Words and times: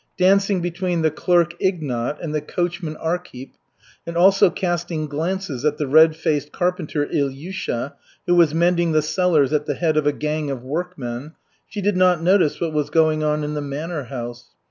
Dancing 0.17 0.61
between 0.61 1.03
the 1.03 1.11
clerk 1.11 1.53
Ignat 1.59 2.17
and 2.23 2.33
the 2.33 2.41
coachman 2.41 2.95
Arkhip, 2.95 3.51
and 4.07 4.17
also 4.17 4.49
casting 4.49 5.05
glances 5.05 5.63
at 5.63 5.77
the 5.77 5.85
red 5.85 6.15
faced 6.15 6.51
carpenter 6.51 7.05
Ilyusha, 7.05 7.93
who 8.25 8.33
was 8.33 8.51
mending 8.51 8.93
the 8.93 9.03
cellars 9.03 9.53
at 9.53 9.67
the 9.67 9.75
head 9.75 9.97
of 9.97 10.07
a 10.07 10.11
gang 10.11 10.49
of 10.49 10.63
workmen, 10.63 11.33
she 11.67 11.81
did 11.81 11.97
not 11.97 12.19
notice 12.19 12.59
what 12.59 12.73
was 12.73 12.89
going 12.89 13.23
on 13.23 13.43
in 13.43 13.53
the 13.53 13.61
manor 13.61 14.05
house. 14.05 14.47